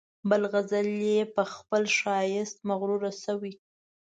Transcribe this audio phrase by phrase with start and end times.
[0.29, 3.53] بل غزل یې په خپل ښایست مغرور شوی.